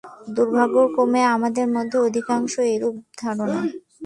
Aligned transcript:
দুর্ভাগ্যক্রমে 0.35 1.21
আমাদের 1.35 1.65
মধ্যে 1.75 1.97
অধিকাংশেরই 2.07 2.69
এইরূপ 2.71 2.95
ধারণা। 3.21 3.59